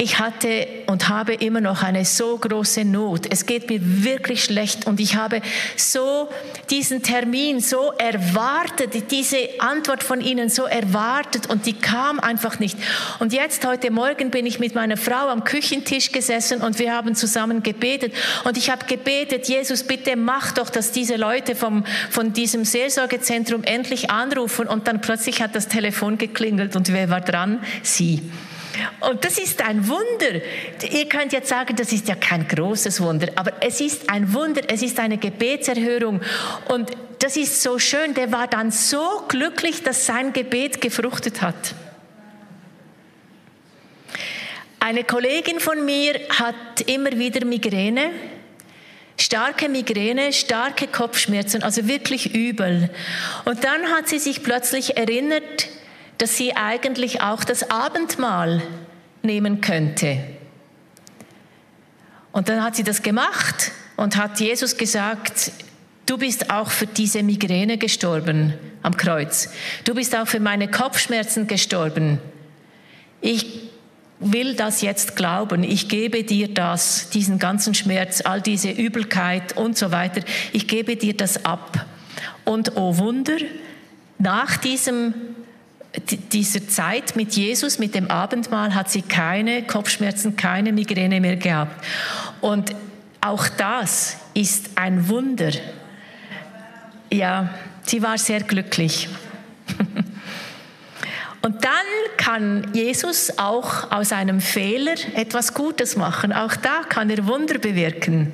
[0.00, 3.26] ich hatte und habe immer noch eine so große Not.
[3.30, 5.42] Es geht mir wirklich schlecht und ich habe
[5.76, 6.28] so
[6.70, 12.78] diesen Termin so erwartet, diese Antwort von Ihnen so erwartet und die kam einfach nicht.
[13.18, 17.16] Und jetzt heute Morgen bin ich mit meiner Frau am Küchentisch gesessen und wir haben
[17.16, 22.32] zusammen gebetet und ich habe gebetet, Jesus, bitte mach doch, dass diese Leute vom, von
[22.32, 27.64] diesem Seelsorgezentrum endlich anrufen und dann plötzlich hat das Telefon geklingelt und wer war dran?
[27.82, 28.22] Sie.
[29.00, 30.40] Und das ist ein Wunder.
[30.90, 34.62] Ihr könnt jetzt sagen, das ist ja kein großes Wunder, aber es ist ein Wunder,
[34.68, 36.20] es ist eine Gebetserhörung.
[36.68, 41.74] Und das ist so schön, der war dann so glücklich, dass sein Gebet gefruchtet hat.
[44.80, 48.10] Eine Kollegin von mir hat immer wieder Migräne,
[49.18, 52.88] starke Migräne, starke Kopfschmerzen, also wirklich übel.
[53.44, 55.68] Und dann hat sie sich plötzlich erinnert,
[56.18, 58.62] dass sie eigentlich auch das Abendmahl
[59.22, 60.18] nehmen könnte.
[62.32, 65.52] Und dann hat sie das gemacht und hat Jesus gesagt,
[66.06, 69.50] du bist auch für diese Migräne gestorben am Kreuz.
[69.84, 72.18] Du bist auch für meine Kopfschmerzen gestorben.
[73.20, 73.70] Ich
[74.20, 75.62] will das jetzt glauben.
[75.64, 80.22] Ich gebe dir das, diesen ganzen Schmerz, all diese Übelkeit und so weiter.
[80.52, 81.86] Ich gebe dir das ab.
[82.44, 83.36] Und oh Wunder,
[84.18, 85.14] nach diesem
[86.00, 91.84] dieser Zeit mit Jesus, mit dem Abendmahl, hat sie keine Kopfschmerzen, keine Migräne mehr gehabt.
[92.40, 92.74] Und
[93.20, 95.50] auch das ist ein Wunder.
[97.10, 97.50] Ja,
[97.84, 99.08] sie war sehr glücklich.
[101.40, 106.32] Und dann kann Jesus auch aus einem Fehler etwas Gutes machen.
[106.32, 108.32] Auch da kann er Wunder bewirken.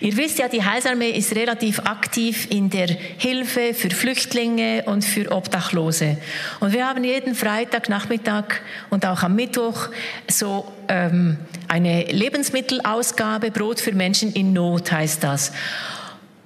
[0.00, 5.30] Ihr wisst ja, die Heilsarmee ist relativ aktiv in der Hilfe für Flüchtlinge und für
[5.32, 6.18] Obdachlose.
[6.60, 9.88] Und wir haben jeden Freitagnachmittag und auch am Mittwoch
[10.28, 15.52] so ähm, eine Lebensmittelausgabe, Brot für Menschen in Not heißt das.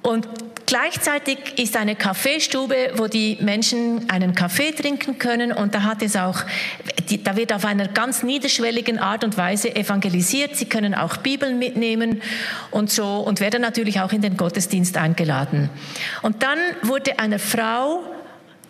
[0.02, 0.26] Und
[0.70, 6.14] Gleichzeitig ist eine Kaffeestube, wo die Menschen einen Kaffee trinken können und da hat es
[6.14, 6.44] auch,
[7.24, 10.54] da wird auf einer ganz niederschwelligen Art und Weise evangelisiert.
[10.54, 12.22] Sie können auch Bibeln mitnehmen
[12.70, 15.70] und so und werden natürlich auch in den Gottesdienst eingeladen.
[16.22, 18.04] Und dann wurde einer Frau,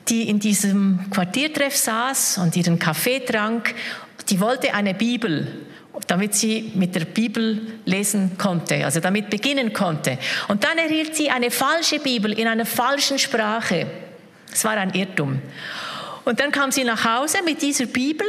[0.08, 3.74] die in diesem Quartiertreff saß und ihren Kaffee trank,
[4.30, 5.48] die wollte eine Bibel
[6.06, 10.18] damit sie mit der Bibel lesen konnte, also damit beginnen konnte.
[10.48, 13.86] Und dann erhielt sie eine falsche Bibel in einer falschen Sprache.
[14.52, 15.40] Es war ein Irrtum.
[16.24, 18.26] Und dann kam sie nach Hause mit dieser Bibel.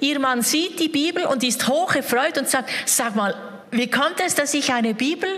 [0.00, 3.34] Ihr Mann sieht die Bibel und ist hocherfreut und sagt, sag mal,
[3.76, 5.28] wie kommt es, dass ich eine Bibel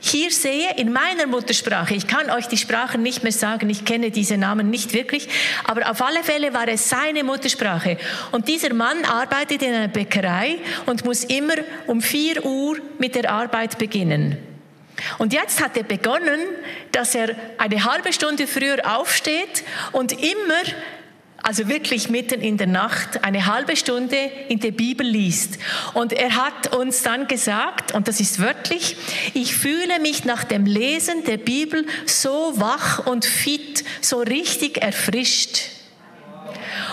[0.00, 1.94] hier sehe in meiner Muttersprache?
[1.94, 5.28] Ich kann euch die Sprachen nicht mehr sagen, ich kenne diese Namen nicht wirklich,
[5.64, 7.98] aber auf alle Fälle war es seine Muttersprache.
[8.30, 11.54] Und dieser Mann arbeitet in einer Bäckerei und muss immer
[11.86, 14.38] um 4 Uhr mit der Arbeit beginnen.
[15.18, 16.40] Und jetzt hat er begonnen,
[16.92, 20.62] dass er eine halbe Stunde früher aufsteht und immer
[21.42, 24.16] also wirklich mitten in der Nacht, eine halbe Stunde
[24.48, 25.58] in der Bibel liest.
[25.94, 28.96] Und er hat uns dann gesagt, und das ist wörtlich,
[29.34, 35.72] ich fühle mich nach dem Lesen der Bibel so wach und fit, so richtig erfrischt.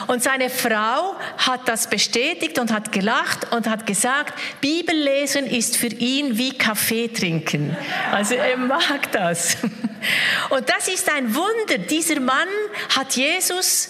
[0.07, 5.87] Und seine Frau hat das bestätigt und hat gelacht und hat gesagt, Bibellesen ist für
[5.87, 7.77] ihn wie Kaffee trinken.
[8.11, 9.57] Also er mag das.
[10.49, 11.77] Und das ist ein Wunder.
[11.77, 12.47] Dieser Mann
[12.95, 13.89] hat Jesus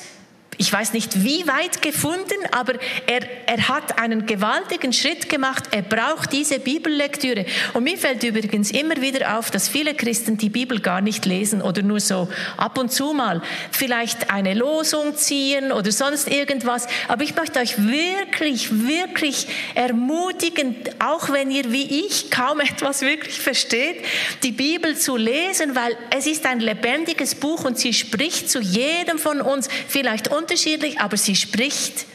[0.60, 2.74] ich weiß nicht wie weit gefunden, aber
[3.08, 5.64] er, er hat einen gewaltigen Schritt gemacht.
[5.72, 7.46] Er braucht diese Bibellektüre.
[7.74, 11.62] Und mir fällt übrigens immer wieder auf, dass viele Christen die Bibel gar nicht lesen
[11.62, 13.42] oder nur so ab und zu mal
[13.72, 16.88] vielleicht eine Losung ziehen oder sonst irgendwas.
[17.08, 23.40] Aber ich möchte euch wirklich, wirklich ermutigen, auch wenn ihr wie ich kaum etwas wirklich
[23.40, 24.04] versteht,
[24.44, 29.20] die Bibel zu lesen, weil es ist ein lebendiges Buch und sie spricht zu jedem
[29.20, 32.06] von uns, vielleicht unterschiedlich, aber sie spricht.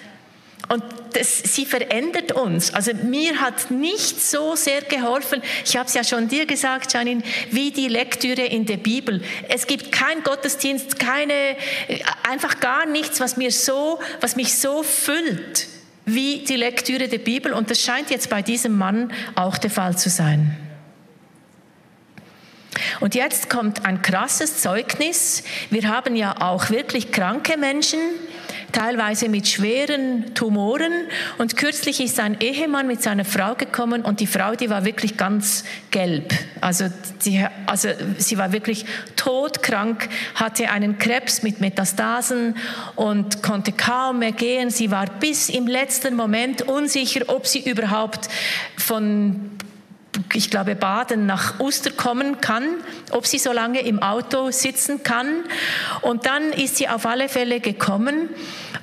[0.69, 2.73] Und das, sie verändert uns.
[2.73, 7.23] Also mir hat nicht so sehr geholfen, ich habe es ja schon dir gesagt, Janine,
[7.51, 9.23] wie die Lektüre in der Bibel.
[9.49, 11.57] Es gibt kein Gottesdienst, keine,
[12.29, 15.69] einfach gar nichts, was, mir so, was mich so füllt
[16.07, 17.53] wie die Lektüre der Bibel.
[17.53, 20.57] Und das scheint jetzt bei diesem Mann auch der Fall zu sein.
[23.01, 25.43] Und jetzt kommt ein krasses Zeugnis.
[25.71, 27.99] Wir haben ja auch wirklich kranke Menschen,
[28.73, 30.93] teilweise mit schweren Tumoren.
[31.39, 35.17] Und kürzlich ist ein Ehemann mit seiner Frau gekommen und die Frau, die war wirklich
[35.17, 36.33] ganz gelb.
[36.61, 36.87] Also,
[37.25, 38.85] die, also sie war wirklich
[39.17, 42.57] todkrank, hatte einen Krebs mit Metastasen
[42.97, 44.71] und konnte kaum mehr gehen.
[44.71, 48.29] Sie war bis im letzten Moment unsicher, ob sie überhaupt
[48.77, 49.51] von
[50.33, 52.65] ich glaube, Baden nach Uster kommen kann,
[53.11, 55.45] ob sie so lange im Auto sitzen kann.
[56.03, 58.29] Und dann ist sie auf alle Fälle gekommen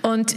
[0.01, 0.35] und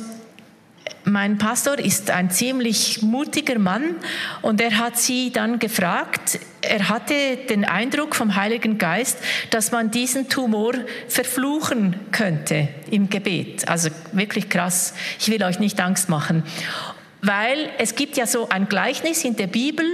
[1.07, 3.97] mein Pastor ist ein ziemlich mutiger Mann
[4.41, 7.15] und er hat sie dann gefragt, er hatte
[7.51, 9.19] den Eindruck vom Heiligen Geist,
[9.51, 10.73] dass man diesen Tumor
[11.09, 13.69] verfluchen könnte im Gebet.
[13.69, 14.95] Also wirklich krass.
[15.21, 16.43] Ich will euch nicht Angst machen
[17.25, 19.87] weil es gibt ja so ein Gleichnis in der Bibel,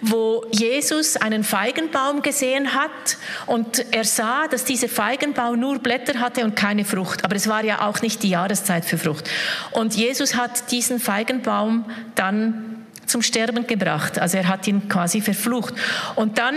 [0.00, 6.44] wo Jesus einen Feigenbaum gesehen hat und er sah, dass dieser Feigenbaum nur Blätter hatte
[6.44, 7.24] und keine Frucht.
[7.24, 9.28] Aber es war ja auch nicht die Jahreszeit für Frucht.
[9.72, 14.18] Und Jesus hat diesen Feigenbaum dann zum Sterben gebracht.
[14.18, 15.74] Also er hat ihn quasi verflucht.
[16.16, 16.54] Und dann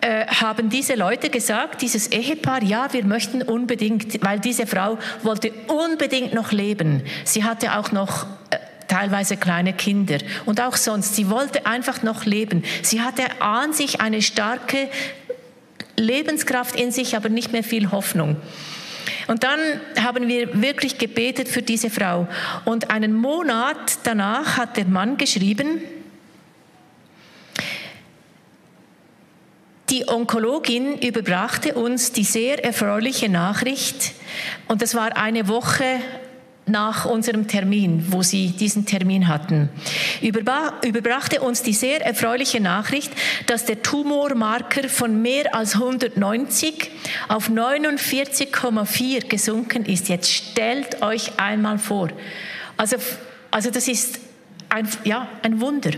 [0.00, 5.52] äh, haben diese Leute gesagt, dieses Ehepaar, ja, wir möchten unbedingt, weil diese Frau wollte
[5.66, 7.02] unbedingt noch leben.
[7.24, 8.58] Sie hatte auch noch äh,
[8.88, 11.14] teilweise kleine Kinder und auch sonst.
[11.14, 12.64] Sie wollte einfach noch leben.
[12.82, 14.88] Sie hatte an sich eine starke
[15.96, 18.36] Lebenskraft in sich, aber nicht mehr viel Hoffnung.
[19.26, 19.60] Und dann
[20.02, 22.26] haben wir wirklich gebetet für diese Frau.
[22.64, 25.82] Und einen Monat danach hat der Mann geschrieben,
[29.90, 34.12] Die Onkologin überbrachte uns die sehr erfreuliche Nachricht,
[34.66, 36.00] und das war eine Woche
[36.68, 39.68] nach unserem Termin, wo sie diesen Termin hatten,
[40.20, 43.12] überbrachte uns die sehr erfreuliche Nachricht,
[43.46, 46.90] dass der Tumormarker von mehr als 190
[47.28, 50.08] auf 49,4 gesunken ist.
[50.08, 52.08] Jetzt stellt euch einmal vor.
[52.76, 52.96] Also,
[53.50, 54.27] also das ist
[54.68, 55.90] ein, ja, ein Wunder.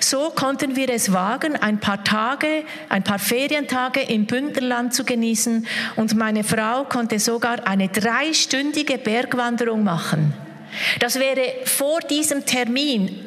[0.00, 5.66] So konnten wir es wagen, ein paar Tage, ein paar Ferientage im Bündnerland zu genießen
[5.96, 10.32] und meine Frau konnte sogar eine dreistündige Bergwanderung machen.
[10.98, 13.20] Das wäre vor diesem Termin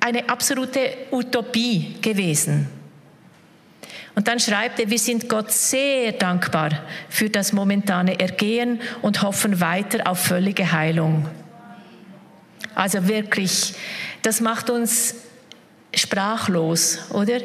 [0.00, 2.68] eine absolute Utopie gewesen.
[4.14, 6.70] Und dann schreibt er, wir sind Gott sehr dankbar
[7.08, 11.28] für das momentane Ergehen und hoffen weiter auf völlige Heilung.
[12.74, 13.74] Also wirklich,
[14.22, 15.14] das macht uns
[15.94, 17.40] sprachlos, oder?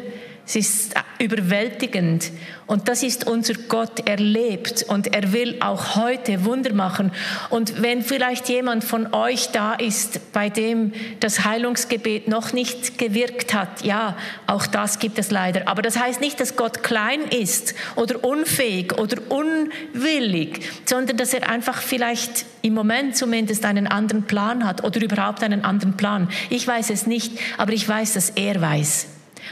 [0.46, 2.32] Es ist überwältigend.
[2.66, 4.02] Und das ist unser Gott.
[4.06, 7.12] Er lebt und er will auch heute Wunder machen.
[7.50, 13.54] Und wenn vielleicht jemand von euch da ist, bei dem das Heilungsgebet noch nicht gewirkt
[13.54, 14.16] hat, ja,
[14.48, 15.68] auch das gibt es leider.
[15.68, 21.50] Aber das heißt nicht, dass Gott klein ist oder unfähig oder unwillig, sondern dass er
[21.50, 26.30] einfach vielleicht im Moment zumindest einen anderen Plan hat oder überhaupt einen anderen Plan.
[26.50, 29.08] Ich weiß es nicht, aber ich weiß, dass er weiß.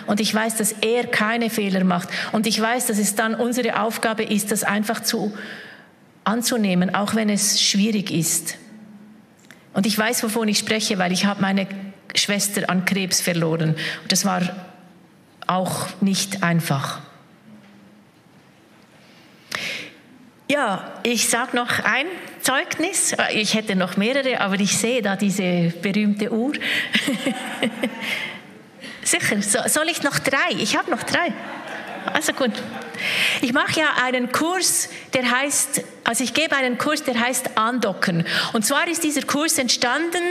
[0.08, 2.10] Und ich weiß, dass er keine Fehler macht.
[2.32, 5.34] Und ich weiß, dass es dann unsere Aufgabe ist, das einfach zu
[6.24, 8.57] anzunehmen, auch wenn es schwierig ist.
[9.74, 11.68] Und ich weiß, wovon ich spreche, weil ich habe meine
[12.15, 13.76] Schwester an Krebs verloren.
[14.01, 14.41] Und das war
[15.47, 16.99] auch nicht einfach.
[20.49, 22.07] Ja, ich sage noch ein
[22.41, 23.15] Zeugnis.
[23.34, 26.51] Ich hätte noch mehrere, aber ich sehe da diese berühmte Uhr.
[29.04, 30.52] Sicher, soll ich noch drei?
[30.58, 31.34] Ich habe noch drei.
[32.14, 32.52] Also gut.
[33.41, 38.26] Ich mache ja einen Kurs, der heißt, also ich gebe einen Kurs, der heißt Andocken.
[38.54, 40.22] Und zwar ist dieser Kurs entstanden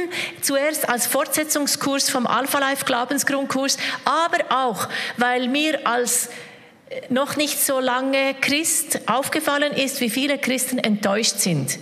[0.40, 6.28] zuerst als Fortsetzungskurs vom Alpha Life Glaubensgrundkurs, aber auch, weil mir als
[6.90, 11.78] äh, noch nicht so lange Christ aufgefallen ist, wie viele Christen enttäuscht sind.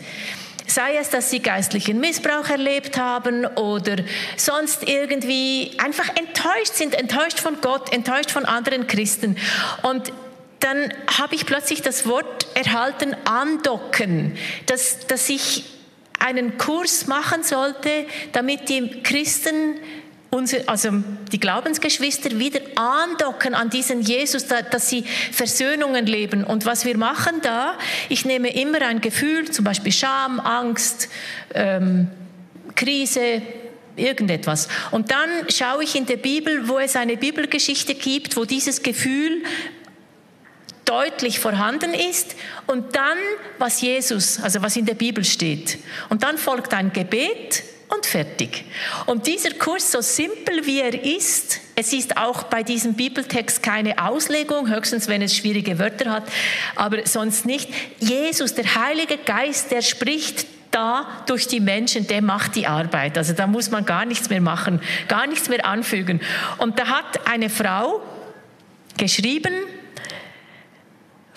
[0.68, 3.96] Sei es, dass sie geistlichen Missbrauch erlebt haben oder
[4.36, 9.36] sonst irgendwie einfach enttäuscht sind, enttäuscht von Gott, enttäuscht von anderen Christen.
[9.82, 10.12] Und
[10.60, 15.64] dann habe ich plötzlich das Wort erhalten, andocken, dass, dass ich
[16.18, 19.76] einen Kurs machen sollte, damit die Christen
[20.30, 20.90] unsere, also
[21.32, 26.44] die Glaubensgeschwister wieder andocken an diesen Jesus, dass sie Versöhnungen leben.
[26.44, 31.08] Und was wir machen da, ich nehme immer ein Gefühl, zum Beispiel Scham, Angst,
[31.54, 32.08] ähm,
[32.74, 33.42] Krise,
[33.96, 34.68] irgendetwas.
[34.90, 39.42] Und dann schaue ich in der Bibel, wo es eine Bibelgeschichte gibt, wo dieses Gefühl
[40.84, 42.34] deutlich vorhanden ist
[42.66, 43.18] und dann,
[43.58, 45.78] was Jesus, also was in der Bibel steht.
[46.08, 48.64] Und dann folgt ein Gebet und fertig.
[49.06, 54.04] Und dieser Kurs, so simpel wie er ist, es ist auch bei diesem Bibeltext keine
[54.04, 56.24] Auslegung, höchstens wenn es schwierige Wörter hat,
[56.76, 57.70] aber sonst nicht.
[57.98, 63.16] Jesus, der Heilige Geist, der spricht da durch die Menschen, der macht die Arbeit.
[63.16, 66.20] Also da muss man gar nichts mehr machen, gar nichts mehr anfügen.
[66.58, 68.02] Und da hat eine Frau
[68.98, 69.54] geschrieben,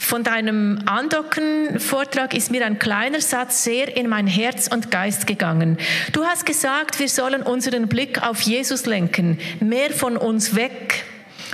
[0.01, 5.77] von deinem Andocken-Vortrag ist mir ein kleiner Satz sehr in mein Herz und Geist gegangen.
[6.11, 11.05] Du hast gesagt, wir sollen unseren Blick auf Jesus lenken, mehr von uns weg.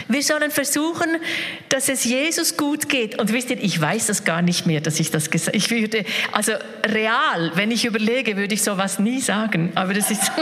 [0.07, 1.17] Wir sollen versuchen,
[1.67, 3.19] dass es Jesus gut geht.
[3.19, 5.57] Und wisst ihr, ich weiß das gar nicht mehr, dass ich das gesagt habe.
[5.57, 6.53] Ich würde, also
[6.85, 9.73] real, wenn ich überlege, würde ich sowas nie sagen.
[9.75, 10.31] Aber das ist.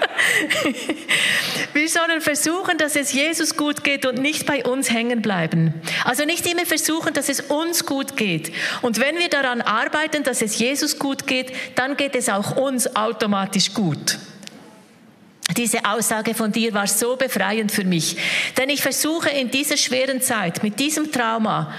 [1.72, 5.74] Wir sollen versuchen, dass es Jesus gut geht und nicht bei uns hängen bleiben.
[6.04, 8.52] Also nicht immer versuchen, dass es uns gut geht.
[8.82, 12.96] Und wenn wir daran arbeiten, dass es Jesus gut geht, dann geht es auch uns
[12.96, 14.18] automatisch gut.
[15.56, 18.16] Diese Aussage von dir war so befreiend für mich.
[18.56, 21.74] Denn ich versuche in dieser schweren Zeit, mit diesem Trauma,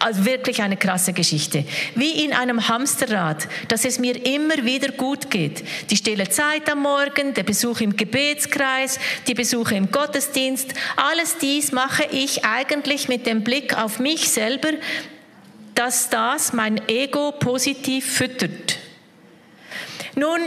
[0.00, 1.64] also wirklich eine krasse Geschichte.
[1.94, 5.64] Wie in einem Hamsterrad, dass es mir immer wieder gut geht.
[5.90, 11.72] Die stille Zeit am Morgen, der Besuch im Gebetskreis, die Besuche im Gottesdienst, alles dies
[11.72, 14.70] mache ich eigentlich mit dem Blick auf mich selber,
[15.74, 18.78] dass das mein Ego positiv füttert.
[20.14, 20.40] Nun,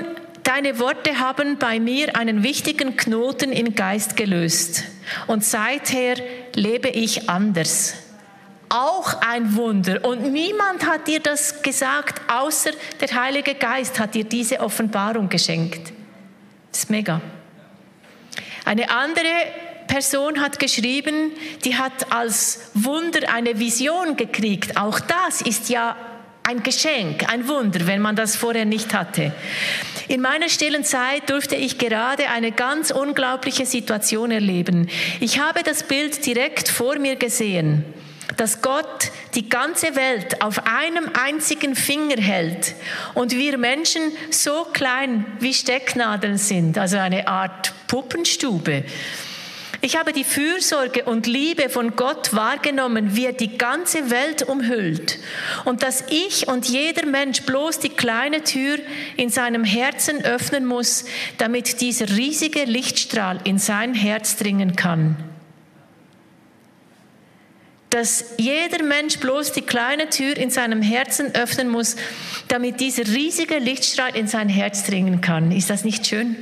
[0.43, 4.83] deine Worte haben bei mir einen wichtigen Knoten im Geist gelöst.
[5.27, 6.15] Und seither
[6.53, 8.06] lebe ich anders
[8.69, 10.03] auch ein Wunder.
[10.03, 15.93] Und niemand hat dir das gesagt, außer der Heilige Geist hat dir diese Offenbarung geschenkt.
[16.71, 17.21] Das ist mega.
[18.65, 19.27] Eine andere
[19.87, 21.31] Person hat geschrieben,
[21.63, 24.75] die hat als Wunder eine Vision gekriegt.
[24.77, 25.95] Auch das ist ja
[26.43, 29.33] ein Geschenk, ein Wunder, wenn man das vorher nicht hatte.
[30.07, 34.89] In meiner stillen Zeit durfte ich gerade eine ganz unglaubliche Situation erleben.
[35.19, 37.83] Ich habe das Bild direkt vor mir gesehen
[38.35, 42.75] dass Gott die ganze Welt auf einem einzigen Finger hält
[43.13, 44.01] und wir Menschen
[44.31, 48.83] so klein wie Stecknadeln sind, also eine Art Puppenstube.
[49.79, 55.19] Ich habe die Fürsorge und Liebe von Gott wahrgenommen, wie er die ganze Welt umhüllt
[55.65, 58.79] und dass ich und jeder Mensch bloß die kleine Tür
[59.17, 61.05] in seinem Herzen öffnen muss,
[61.37, 65.15] damit dieser riesige Lichtstrahl in sein Herz dringen kann
[67.89, 71.95] dass jeder Mensch bloß die kleine Tür in seinem Herzen öffnen muss,
[72.47, 75.51] damit dieser riesige Lichtstrahl in sein Herz dringen kann.
[75.51, 76.35] Ist das nicht schön?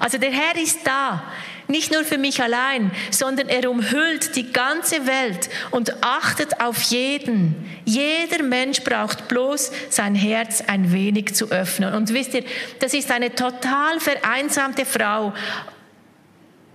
[0.00, 1.22] Also der Herr ist da,
[1.68, 7.54] nicht nur für mich allein, sondern er umhüllt die ganze Welt und achtet auf jeden.
[7.84, 11.94] Jeder Mensch braucht bloß sein Herz ein wenig zu öffnen.
[11.94, 12.44] Und wisst ihr,
[12.80, 15.32] das ist eine total vereinsamte Frau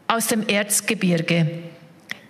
[0.08, 1.64] aus dem Erzgebirge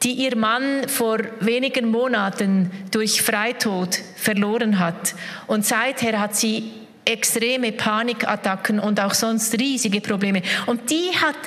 [0.04, 5.16] die ihr Mann vor wenigen Monaten durch Freitod verloren hat.
[5.48, 6.72] Und seither hat sie
[7.06, 10.41] extreme Panikattacken und auch sonst riesige Probleme.
[10.66, 11.38] Und die hat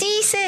[0.00, 0.38] diese,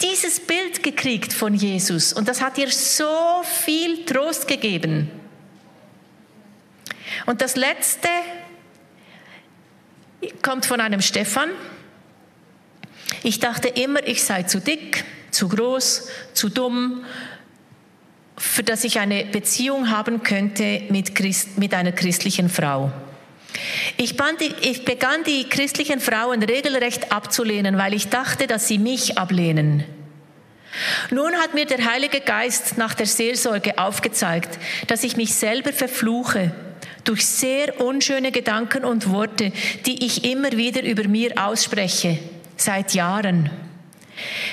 [0.00, 5.10] dieses Bild gekriegt von Jesus und das hat ihr so viel Trost gegeben.
[7.26, 8.08] Und das Letzte
[10.42, 11.50] kommt von einem Stefan.
[13.22, 15.04] Ich dachte immer, ich sei zu dick
[15.36, 17.04] zu groß, zu dumm,
[18.38, 22.90] für das ich eine Beziehung haben könnte mit, Christ, mit einer christlichen Frau.
[23.96, 24.14] Ich,
[24.60, 29.84] ich begann die christlichen Frauen regelrecht abzulehnen, weil ich dachte, dass sie mich ablehnen.
[31.10, 34.58] Nun hat mir der Heilige Geist nach der Seelsorge aufgezeigt,
[34.88, 36.52] dass ich mich selber verfluche
[37.04, 39.52] durch sehr unschöne Gedanken und Worte,
[39.86, 42.18] die ich immer wieder über mir ausspreche,
[42.56, 43.50] seit Jahren.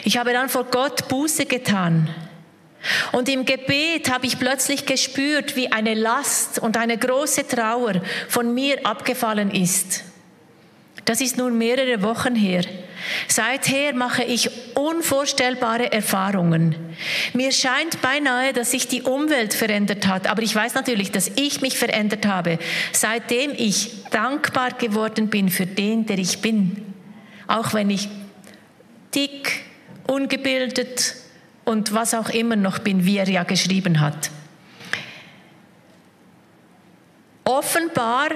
[0.04, 2.10] Ich habe dann vor Gott Buße getan.
[3.14, 8.54] Und im Gebet habe ich plötzlich gespürt, wie eine Last und eine große Trauer von
[8.54, 10.04] mir abgefallen ist.
[11.06, 12.64] Das ist nun mehrere Wochen her.
[13.28, 16.76] Seither mache ich unvorstellbare Erfahrungen.
[17.34, 21.62] Mir scheint beinahe, dass sich die Umwelt verändert hat, aber ich weiß natürlich, dass ich
[21.62, 22.60] mich verändert habe,
[22.94, 26.94] seitdem ich dankbar geworden bin für den, der ich bin.
[27.48, 28.08] Auch wenn ich
[29.16, 29.64] dick,
[30.08, 31.16] ungebildet
[31.66, 34.32] und was auch immer noch bin, wie er ja geschrieben hat.
[37.46, 38.30] Offenbar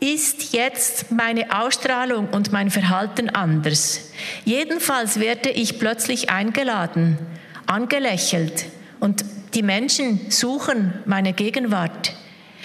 [0.00, 4.10] ist jetzt meine Ausstrahlung und mein Verhalten anders.
[4.44, 7.18] Jedenfalls werde ich plötzlich eingeladen,
[7.66, 8.66] angelächelt
[8.98, 12.14] und die Menschen suchen meine Gegenwart.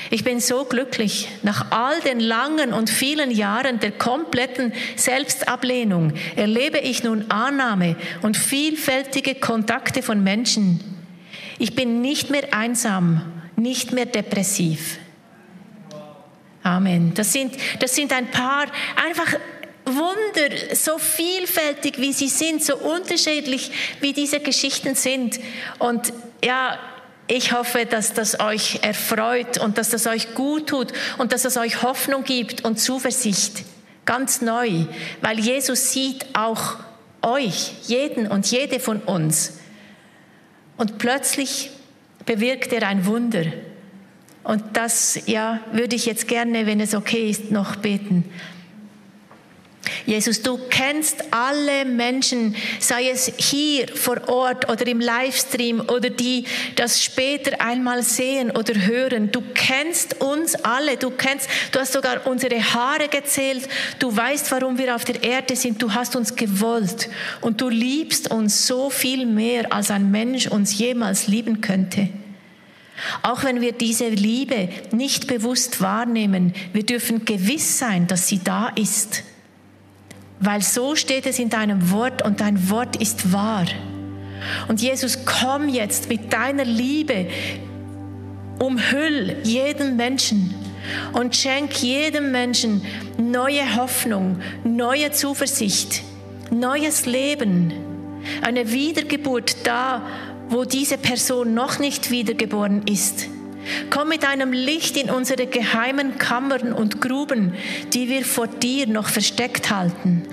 [0.09, 1.27] Ich bin so glücklich.
[1.43, 8.37] Nach all den langen und vielen Jahren der kompletten Selbstablehnung erlebe ich nun Annahme und
[8.37, 10.79] vielfältige Kontakte von Menschen.
[11.59, 13.21] Ich bin nicht mehr einsam,
[13.55, 14.99] nicht mehr depressiv.
[16.63, 17.13] Amen.
[17.15, 18.65] Das sind, das sind ein paar
[19.07, 19.33] einfach
[19.85, 23.71] Wunder, so vielfältig wie sie sind, so unterschiedlich
[24.01, 25.39] wie diese Geschichten sind.
[25.79, 26.11] Und
[26.43, 26.77] ja,
[27.27, 31.57] ich hoffe, dass das euch erfreut und dass das euch gut tut und dass es
[31.57, 33.63] euch Hoffnung gibt und Zuversicht.
[34.05, 34.85] Ganz neu,
[35.21, 36.77] weil Jesus sieht auch
[37.21, 39.59] euch, jeden und jede von uns.
[40.77, 41.71] Und plötzlich
[42.25, 43.43] bewirkt er ein Wunder.
[44.43, 48.23] Und das, ja, würde ich jetzt gerne, wenn es okay ist, noch beten.
[50.05, 56.45] Jesus, du kennst alle Menschen, sei es hier vor Ort oder im Livestream oder die
[56.75, 59.31] das später einmal sehen oder hören.
[59.31, 60.97] Du kennst uns alle.
[60.97, 63.67] Du kennst, du hast sogar unsere Haare gezählt.
[63.99, 65.81] Du weißt, warum wir auf der Erde sind.
[65.81, 67.09] Du hast uns gewollt
[67.41, 72.09] und du liebst uns so viel mehr, als ein Mensch uns jemals lieben könnte.
[73.21, 78.69] Auch wenn wir diese Liebe nicht bewusst wahrnehmen, wir dürfen gewiss sein, dass sie da
[78.69, 79.23] ist.
[80.39, 83.65] Weil so steht es in deinem Wort und dein Wort ist wahr.
[84.67, 87.27] Und Jesus, komm jetzt mit deiner Liebe,
[88.59, 90.53] umhüll jeden Menschen
[91.13, 92.81] und schenk jedem Menschen
[93.17, 96.03] neue Hoffnung, neue Zuversicht,
[96.51, 97.73] neues Leben,
[98.41, 100.01] eine Wiedergeburt da,
[100.49, 103.27] wo diese Person noch nicht wiedergeboren ist.
[103.89, 107.53] Komm mit deinem Licht in unsere geheimen Kammern und Gruben,
[107.93, 110.23] die wir vor dir noch versteckt halten.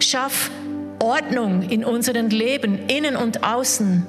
[0.00, 0.50] Schaff
[0.98, 4.06] Ordnung in unserem Leben, innen und außen.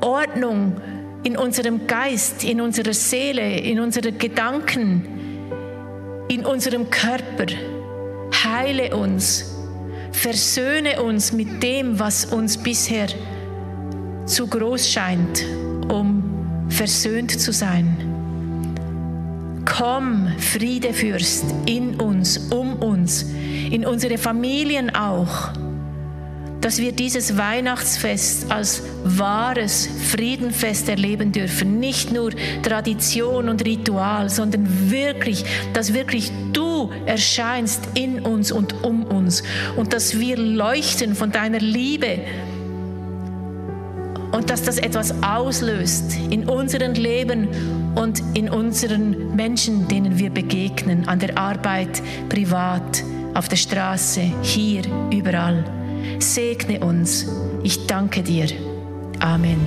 [0.00, 0.80] Ordnung
[1.22, 5.06] in unserem Geist, in unserer Seele, in unseren Gedanken,
[6.28, 7.46] in unserem Körper.
[8.44, 9.56] Heile uns,
[10.12, 13.08] versöhne uns mit dem, was uns bisher
[14.24, 15.44] zu groß scheint,
[15.88, 16.15] um
[16.76, 17.96] versöhnt zu sein.
[19.64, 23.24] Komm, Friedefürst, in uns, um uns,
[23.70, 25.52] in unsere Familien auch,
[26.60, 31.80] dass wir dieses Weihnachtsfest als wahres Friedenfest erleben dürfen.
[31.80, 32.30] Nicht nur
[32.62, 39.42] Tradition und Ritual, sondern wirklich, dass wirklich du erscheinst in uns und um uns
[39.76, 42.18] und dass wir leuchten von deiner Liebe
[44.36, 47.48] und dass das etwas auslöst in unserem Leben
[47.94, 54.82] und in unseren Menschen, denen wir begegnen, an der Arbeit, privat, auf der Straße, hier,
[55.10, 55.64] überall.
[56.18, 57.26] Segne uns.
[57.62, 58.46] Ich danke dir.
[59.20, 59.60] Amen.